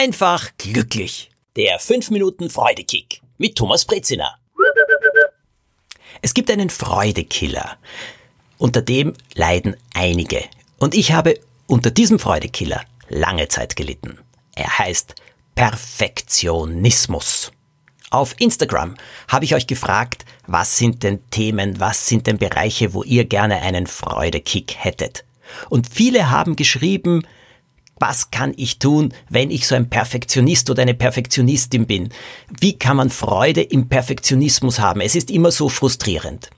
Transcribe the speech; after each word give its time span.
einfach 0.00 0.48
glücklich. 0.56 1.30
Der 1.56 1.78
5 1.78 2.10
Minuten 2.10 2.48
Freudekick 2.48 3.20
mit 3.36 3.54
Thomas 3.56 3.84
Brezina. 3.84 4.34
Es 6.22 6.32
gibt 6.32 6.50
einen 6.50 6.70
Freudekiller. 6.70 7.76
Unter 8.56 8.80
dem 8.80 9.12
leiden 9.34 9.76
einige. 9.92 10.44
Und 10.78 10.94
ich 10.94 11.12
habe 11.12 11.38
unter 11.66 11.90
diesem 11.90 12.18
Freudekiller 12.18 12.82
lange 13.10 13.48
Zeit 13.48 13.76
gelitten. 13.76 14.16
Er 14.54 14.78
heißt 14.78 15.16
Perfektionismus. 15.54 17.52
Auf 18.08 18.34
Instagram 18.38 18.94
habe 19.28 19.44
ich 19.44 19.54
euch 19.54 19.66
gefragt, 19.66 20.24
was 20.46 20.78
sind 20.78 21.02
denn 21.02 21.28
Themen, 21.28 21.78
was 21.78 22.06
sind 22.06 22.26
denn 22.26 22.38
Bereiche, 22.38 22.94
wo 22.94 23.02
ihr 23.02 23.26
gerne 23.26 23.60
einen 23.60 23.86
Freudekick 23.86 24.76
hättet. 24.78 25.26
Und 25.68 25.90
viele 25.92 26.30
haben 26.30 26.56
geschrieben, 26.56 27.22
was 28.00 28.30
kann 28.30 28.54
ich 28.56 28.78
tun, 28.78 29.12
wenn 29.28 29.50
ich 29.50 29.66
so 29.66 29.74
ein 29.74 29.88
Perfektionist 29.88 30.70
oder 30.70 30.82
eine 30.82 30.94
Perfektionistin 30.94 31.86
bin? 31.86 32.08
Wie 32.60 32.76
kann 32.76 32.96
man 32.96 33.10
Freude 33.10 33.62
im 33.62 33.88
Perfektionismus 33.88 34.80
haben? 34.80 35.00
Es 35.00 35.14
ist 35.14 35.30
immer 35.30 35.52
so 35.52 35.68
frustrierend. 35.68 36.50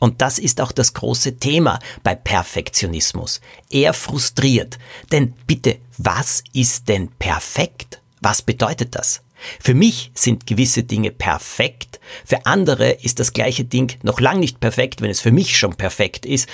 Und 0.00 0.20
das 0.20 0.38
ist 0.38 0.60
auch 0.60 0.72
das 0.72 0.94
große 0.94 1.36
Thema 1.36 1.78
bei 2.02 2.14
Perfektionismus. 2.14 3.40
Er 3.70 3.92
frustriert. 3.92 4.78
Denn 5.12 5.34
bitte, 5.46 5.78
was 5.98 6.42
ist 6.52 6.88
denn 6.88 7.08
perfekt? 7.18 8.00
Was 8.20 8.42
bedeutet 8.42 8.94
das? 8.94 9.22
Für 9.60 9.74
mich 9.74 10.10
sind 10.14 10.46
gewisse 10.46 10.82
Dinge 10.82 11.10
perfekt, 11.10 12.00
für 12.24 12.44
andere 12.46 12.90
ist 12.90 13.20
das 13.20 13.32
gleiche 13.32 13.64
Ding 13.64 13.96
noch 14.02 14.20
lang 14.20 14.40
nicht 14.40 14.60
perfekt, 14.60 15.00
wenn 15.00 15.10
es 15.10 15.20
für 15.20 15.32
mich 15.32 15.56
schon 15.56 15.76
perfekt 15.76 16.26
ist. 16.26 16.48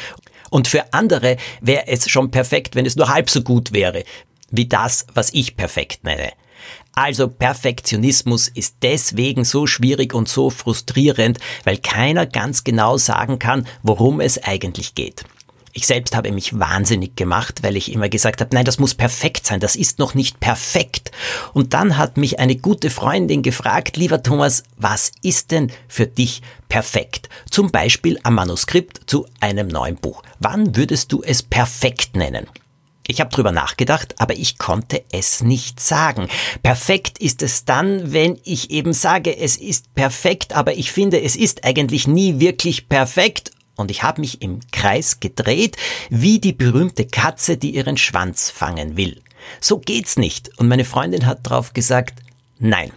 Und 0.50 0.68
für 0.68 0.92
andere 0.92 1.36
wäre 1.60 1.88
es 1.88 2.08
schon 2.08 2.30
perfekt, 2.30 2.76
wenn 2.76 2.86
es 2.86 2.96
nur 2.96 3.08
halb 3.08 3.30
so 3.30 3.42
gut 3.42 3.72
wäre, 3.72 4.04
wie 4.50 4.66
das, 4.66 5.06
was 5.14 5.32
ich 5.32 5.56
perfekt 5.56 6.04
nenne. 6.04 6.32
Also 6.94 7.28
Perfektionismus 7.28 8.48
ist 8.48 8.76
deswegen 8.82 9.44
so 9.44 9.66
schwierig 9.66 10.14
und 10.14 10.28
so 10.28 10.48
frustrierend, 10.48 11.38
weil 11.64 11.76
keiner 11.76 12.24
ganz 12.24 12.64
genau 12.64 12.96
sagen 12.96 13.38
kann, 13.38 13.66
worum 13.82 14.20
es 14.20 14.42
eigentlich 14.42 14.94
geht. 14.94 15.24
Ich 15.74 15.86
selbst 15.86 16.16
habe 16.16 16.32
mich 16.32 16.58
wahnsinnig 16.58 17.16
gemacht, 17.16 17.62
weil 17.62 17.76
ich 17.76 17.92
immer 17.92 18.08
gesagt 18.08 18.40
habe, 18.40 18.54
nein, 18.54 18.64
das 18.64 18.78
muss 18.78 18.94
perfekt 18.94 19.46
sein, 19.46 19.60
das 19.60 19.76
ist 19.76 19.98
noch 19.98 20.14
nicht 20.14 20.40
perfekt. 20.40 21.10
Und 21.52 21.74
dann 21.74 21.98
hat 21.98 22.16
mich 22.16 22.38
eine 22.40 22.56
gute 22.56 22.88
Freundin 22.88 23.42
gefragt, 23.42 23.98
lieber 23.98 24.22
Thomas, 24.22 24.62
was 24.78 25.12
ist 25.20 25.50
denn 25.50 25.70
für 25.86 26.06
dich 26.06 26.40
perfekt? 26.70 27.28
Zum 27.50 27.70
Beispiel 27.70 28.18
am 28.22 28.36
Manuskript 28.36 29.02
zu 29.04 29.26
einem 29.40 29.68
neuen 29.68 29.96
Buch. 29.96 30.22
Wann 30.38 30.74
würdest 30.76 31.12
du 31.12 31.22
es 31.22 31.42
perfekt 31.42 32.16
nennen? 32.16 32.46
Ich 33.08 33.20
habe 33.20 33.30
drüber 33.30 33.52
nachgedacht, 33.52 34.14
aber 34.18 34.34
ich 34.34 34.58
konnte 34.58 35.04
es 35.12 35.42
nicht 35.42 35.80
sagen. 35.80 36.28
Perfekt 36.62 37.18
ist 37.18 37.42
es 37.42 37.64
dann, 37.64 38.12
wenn 38.12 38.38
ich 38.44 38.70
eben 38.70 38.92
sage, 38.92 39.36
es 39.36 39.56
ist 39.56 39.94
perfekt, 39.94 40.54
aber 40.54 40.74
ich 40.74 40.90
finde, 40.90 41.20
es 41.20 41.36
ist 41.36 41.64
eigentlich 41.64 42.08
nie 42.08 42.40
wirklich 42.40 42.88
perfekt 42.88 43.52
und 43.76 43.90
ich 43.90 44.02
habe 44.02 44.20
mich 44.20 44.42
im 44.42 44.60
Kreis 44.72 45.20
gedreht, 45.20 45.76
wie 46.10 46.38
die 46.40 46.52
berühmte 46.52 47.06
Katze, 47.06 47.56
die 47.56 47.74
ihren 47.74 47.96
Schwanz 47.96 48.50
fangen 48.50 48.96
will. 48.96 49.22
So 49.60 49.78
geht's 49.78 50.16
nicht. 50.16 50.50
Und 50.58 50.68
meine 50.68 50.84
Freundin 50.84 51.26
hat 51.26 51.46
darauf 51.46 51.72
gesagt, 51.72 52.20
nein, 52.58 52.90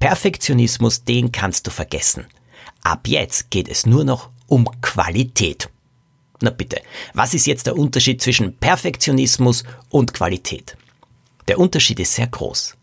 Perfektionismus, 0.00 1.04
den 1.04 1.32
kannst 1.32 1.66
du 1.66 1.70
vergessen. 1.70 2.26
Ab 2.82 3.06
jetzt 3.06 3.50
geht 3.50 3.68
es 3.68 3.86
nur 3.86 4.04
noch 4.04 4.28
um 4.46 4.68
Qualität. 4.82 5.70
Na 6.40 6.50
bitte, 6.50 6.80
was 7.12 7.34
ist 7.34 7.46
jetzt 7.46 7.66
der 7.66 7.76
Unterschied 7.76 8.20
zwischen 8.20 8.56
Perfektionismus 8.56 9.64
und 9.88 10.12
Qualität? 10.14 10.76
Der 11.48 11.58
Unterschied 11.58 12.00
ist 12.00 12.14
sehr 12.14 12.26
groß. 12.26 12.76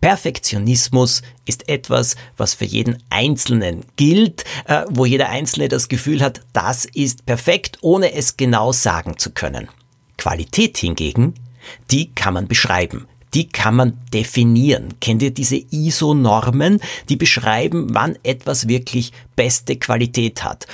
Perfektionismus 0.00 1.22
ist 1.44 1.68
etwas, 1.68 2.16
was 2.36 2.54
für 2.54 2.64
jeden 2.64 3.02
Einzelnen 3.10 3.84
gilt, 3.96 4.44
äh, 4.66 4.84
wo 4.88 5.04
jeder 5.04 5.28
Einzelne 5.28 5.68
das 5.68 5.88
Gefühl 5.88 6.22
hat, 6.22 6.42
das 6.52 6.84
ist 6.84 7.26
perfekt, 7.26 7.78
ohne 7.80 8.12
es 8.12 8.36
genau 8.36 8.72
sagen 8.72 9.18
zu 9.18 9.30
können. 9.30 9.68
Qualität 10.16 10.78
hingegen, 10.78 11.34
die 11.90 12.12
kann 12.12 12.34
man 12.34 12.48
beschreiben. 12.48 13.06
Die 13.34 13.48
kann 13.48 13.74
man 13.74 13.98
definieren. 14.14 14.94
Kennt 15.00 15.20
ihr 15.20 15.32
diese 15.32 15.56
ISO-Normen, 15.56 16.80
die 17.08 17.16
beschreiben, 17.16 17.88
wann 17.90 18.16
etwas 18.22 18.68
wirklich 18.68 19.12
beste 19.34 19.76
Qualität 19.76 20.42
hat? 20.44 20.66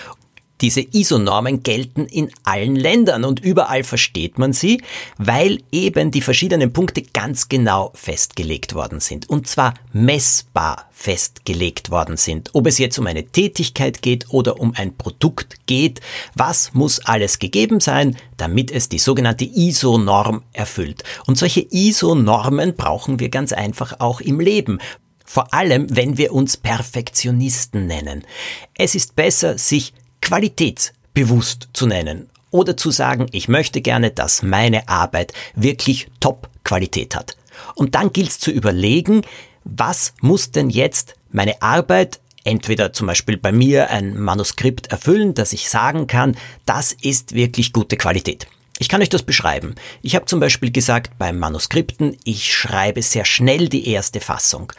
Diese 0.62 0.80
ISO-Normen 0.80 1.64
gelten 1.64 2.06
in 2.06 2.30
allen 2.44 2.76
Ländern 2.76 3.24
und 3.24 3.40
überall 3.40 3.82
versteht 3.82 4.38
man 4.38 4.52
sie, 4.52 4.80
weil 5.18 5.58
eben 5.72 6.12
die 6.12 6.20
verschiedenen 6.20 6.72
Punkte 6.72 7.02
ganz 7.02 7.48
genau 7.48 7.90
festgelegt 7.94 8.74
worden 8.74 9.00
sind. 9.00 9.28
Und 9.28 9.48
zwar 9.48 9.74
messbar 9.92 10.88
festgelegt 10.92 11.90
worden 11.90 12.16
sind. 12.16 12.50
Ob 12.52 12.68
es 12.68 12.78
jetzt 12.78 12.96
um 12.98 13.08
eine 13.08 13.24
Tätigkeit 13.26 14.02
geht 14.02 14.30
oder 14.30 14.60
um 14.60 14.72
ein 14.76 14.96
Produkt 14.96 15.66
geht, 15.66 16.00
was 16.34 16.72
muss 16.74 17.00
alles 17.00 17.40
gegeben 17.40 17.80
sein, 17.80 18.16
damit 18.36 18.70
es 18.70 18.88
die 18.88 19.00
sogenannte 19.00 19.44
ISO-Norm 19.44 20.42
erfüllt. 20.52 21.02
Und 21.26 21.38
solche 21.38 21.66
ISO-Normen 21.68 22.76
brauchen 22.76 23.18
wir 23.18 23.30
ganz 23.30 23.52
einfach 23.52 23.98
auch 23.98 24.20
im 24.20 24.38
Leben. 24.38 24.78
Vor 25.24 25.52
allem, 25.54 25.86
wenn 25.90 26.18
wir 26.18 26.32
uns 26.32 26.56
Perfektionisten 26.56 27.86
nennen. 27.86 28.24
Es 28.76 28.94
ist 28.94 29.16
besser, 29.16 29.58
sich 29.58 29.94
qualitätsbewusst 30.22 31.68
zu 31.74 31.86
nennen 31.86 32.30
oder 32.50 32.76
zu 32.76 32.90
sagen, 32.90 33.26
ich 33.32 33.48
möchte 33.48 33.82
gerne, 33.82 34.10
dass 34.10 34.42
meine 34.42 34.88
Arbeit 34.88 35.32
wirklich 35.54 36.08
Top-Qualität 36.20 37.14
hat. 37.14 37.36
Und 37.74 37.94
dann 37.94 38.12
gilt 38.12 38.30
es 38.30 38.38
zu 38.38 38.50
überlegen, 38.50 39.22
was 39.64 40.14
muss 40.20 40.50
denn 40.50 40.70
jetzt 40.70 41.14
meine 41.30 41.60
Arbeit 41.60 42.20
entweder 42.44 42.92
zum 42.92 43.06
Beispiel 43.06 43.36
bei 43.36 43.52
mir 43.52 43.90
ein 43.90 44.18
Manuskript 44.18 44.88
erfüllen, 44.88 45.34
dass 45.34 45.52
ich 45.52 45.68
sagen 45.68 46.06
kann, 46.06 46.36
das 46.66 46.92
ist 46.92 47.34
wirklich 47.34 47.72
gute 47.72 47.96
Qualität. 47.96 48.46
Ich 48.78 48.88
kann 48.88 49.00
euch 49.00 49.08
das 49.08 49.22
beschreiben. 49.22 49.76
Ich 50.02 50.16
habe 50.16 50.26
zum 50.26 50.40
Beispiel 50.40 50.72
gesagt, 50.72 51.16
beim 51.18 51.38
Manuskripten, 51.38 52.16
ich 52.24 52.52
schreibe 52.52 53.02
sehr 53.02 53.24
schnell 53.24 53.68
die 53.68 53.88
erste 53.88 54.20
Fassung. 54.20 54.72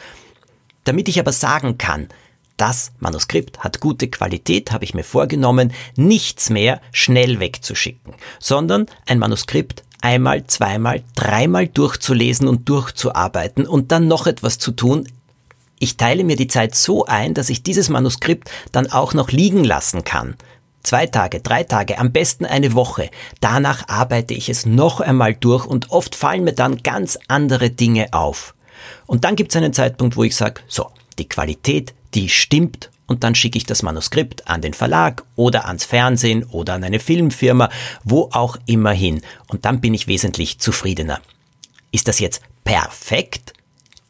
Damit 0.84 1.08
ich 1.08 1.18
aber 1.18 1.32
sagen 1.32 1.78
kann, 1.78 2.08
das 2.56 2.92
Manuskript 3.00 3.60
hat 3.60 3.80
gute 3.80 4.08
Qualität, 4.08 4.70
habe 4.70 4.84
ich 4.84 4.94
mir 4.94 5.04
vorgenommen, 5.04 5.72
nichts 5.96 6.50
mehr 6.50 6.80
schnell 6.92 7.40
wegzuschicken, 7.40 8.14
sondern 8.38 8.86
ein 9.06 9.18
Manuskript 9.18 9.82
einmal, 10.00 10.46
zweimal, 10.46 11.02
dreimal 11.16 11.66
durchzulesen 11.66 12.46
und 12.46 12.68
durchzuarbeiten 12.68 13.66
und 13.66 13.90
dann 13.90 14.06
noch 14.06 14.26
etwas 14.26 14.58
zu 14.58 14.72
tun. 14.72 15.08
Ich 15.78 15.96
teile 15.96 16.24
mir 16.24 16.36
die 16.36 16.46
Zeit 16.46 16.74
so 16.74 17.06
ein, 17.06 17.34
dass 17.34 17.50
ich 17.50 17.62
dieses 17.62 17.88
Manuskript 17.88 18.50
dann 18.70 18.90
auch 18.92 19.14
noch 19.14 19.30
liegen 19.30 19.64
lassen 19.64 20.04
kann. 20.04 20.36
Zwei 20.82 21.06
Tage, 21.06 21.40
drei 21.40 21.64
Tage, 21.64 21.98
am 21.98 22.12
besten 22.12 22.44
eine 22.44 22.74
Woche. 22.74 23.10
Danach 23.40 23.88
arbeite 23.88 24.34
ich 24.34 24.50
es 24.50 24.66
noch 24.66 25.00
einmal 25.00 25.34
durch 25.34 25.64
und 25.64 25.90
oft 25.90 26.14
fallen 26.14 26.44
mir 26.44 26.52
dann 26.52 26.82
ganz 26.82 27.18
andere 27.26 27.70
Dinge 27.70 28.12
auf. 28.12 28.54
Und 29.06 29.24
dann 29.24 29.34
gibt 29.34 29.52
es 29.52 29.56
einen 29.56 29.72
Zeitpunkt, 29.72 30.16
wo 30.16 30.24
ich 30.24 30.36
sage, 30.36 30.60
so, 30.68 30.90
die 31.18 31.28
Qualität 31.28 31.94
die 32.14 32.28
stimmt 32.28 32.90
und 33.06 33.24
dann 33.24 33.34
schicke 33.34 33.58
ich 33.58 33.66
das 33.66 33.82
Manuskript 33.82 34.48
an 34.48 34.62
den 34.62 34.72
Verlag 34.72 35.24
oder 35.36 35.66
ans 35.66 35.84
Fernsehen 35.84 36.44
oder 36.44 36.74
an 36.74 36.84
eine 36.84 37.00
Filmfirma, 37.00 37.68
wo 38.02 38.30
auch 38.32 38.56
immer 38.66 38.92
hin. 38.92 39.20
Und 39.48 39.64
dann 39.64 39.80
bin 39.80 39.94
ich 39.94 40.08
wesentlich 40.08 40.58
zufriedener. 40.58 41.20
Ist 41.92 42.08
das 42.08 42.18
jetzt 42.18 42.40
perfekt? 42.64 43.52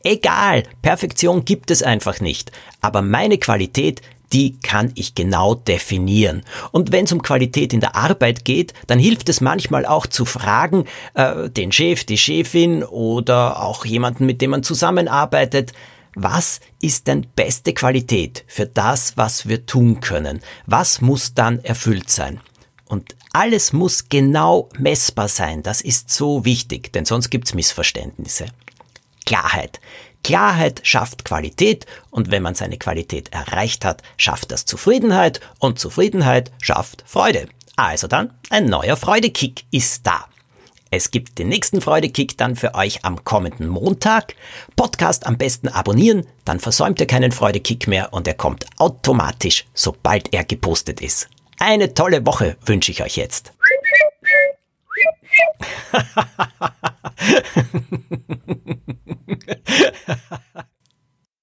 Egal, 0.04 0.64
Perfektion 0.82 1.44
gibt 1.44 1.70
es 1.70 1.82
einfach 1.82 2.20
nicht. 2.20 2.52
Aber 2.82 3.02
meine 3.02 3.38
Qualität, 3.38 4.00
die 4.32 4.58
kann 4.60 4.92
ich 4.94 5.14
genau 5.14 5.54
definieren. 5.54 6.42
Und 6.72 6.92
wenn 6.92 7.04
es 7.04 7.12
um 7.12 7.22
Qualität 7.22 7.72
in 7.72 7.80
der 7.80 7.96
Arbeit 7.96 8.44
geht, 8.44 8.74
dann 8.86 8.98
hilft 8.98 9.28
es 9.28 9.40
manchmal 9.40 9.86
auch 9.86 10.06
zu 10.06 10.24
fragen, 10.24 10.84
äh, 11.14 11.48
den 11.50 11.72
Chef, 11.72 12.04
die 12.04 12.18
Chefin 12.18 12.84
oder 12.84 13.62
auch 13.62 13.84
jemanden, 13.84 14.26
mit 14.26 14.40
dem 14.40 14.50
man 14.50 14.62
zusammenarbeitet, 14.62 15.72
was 16.14 16.60
ist 16.80 17.06
denn 17.06 17.26
beste 17.34 17.74
Qualität 17.74 18.44
für 18.46 18.66
das, 18.66 19.16
was 19.16 19.48
wir 19.48 19.66
tun 19.66 20.00
können? 20.00 20.40
Was 20.66 21.00
muss 21.00 21.34
dann 21.34 21.58
erfüllt 21.64 22.10
sein? 22.10 22.40
Und 22.86 23.16
alles 23.32 23.72
muss 23.72 24.08
genau 24.08 24.68
messbar 24.78 25.28
sein. 25.28 25.62
Das 25.62 25.80
ist 25.80 26.10
so 26.10 26.44
wichtig, 26.44 26.92
denn 26.92 27.04
sonst 27.04 27.30
gibt's 27.30 27.54
Missverständnisse. 27.54 28.46
Klarheit. 29.26 29.80
Klarheit 30.22 30.80
schafft 30.84 31.24
Qualität 31.24 31.86
und 32.10 32.30
wenn 32.30 32.42
man 32.42 32.54
seine 32.54 32.78
Qualität 32.78 33.32
erreicht 33.32 33.84
hat, 33.84 34.02
schafft 34.16 34.52
das 34.52 34.64
Zufriedenheit 34.64 35.40
und 35.58 35.78
Zufriedenheit 35.78 36.50
schafft 36.60 37.04
Freude. 37.06 37.48
Also 37.76 38.06
dann, 38.06 38.32
ein 38.50 38.66
neuer 38.66 38.96
Freudekick 38.96 39.64
ist 39.70 40.06
da. 40.06 40.26
Es 40.96 41.10
gibt 41.10 41.40
den 41.40 41.48
nächsten 41.48 41.80
Freudekick 41.80 42.38
dann 42.38 42.54
für 42.54 42.76
euch 42.76 43.04
am 43.04 43.24
kommenden 43.24 43.66
Montag. 43.66 44.36
Podcast 44.76 45.26
am 45.26 45.36
besten 45.36 45.66
abonnieren, 45.66 46.24
dann 46.44 46.60
versäumt 46.60 47.00
ihr 47.00 47.08
keinen 47.08 47.32
Freudekick 47.32 47.88
mehr 47.88 48.12
und 48.12 48.28
er 48.28 48.34
kommt 48.34 48.64
automatisch, 48.78 49.66
sobald 49.74 50.32
er 50.32 50.44
gepostet 50.44 51.00
ist. 51.00 51.28
Eine 51.58 51.94
tolle 51.94 52.24
Woche 52.24 52.56
wünsche 52.64 52.92
ich 52.92 53.02
euch 53.02 53.16
jetzt. 53.16 53.52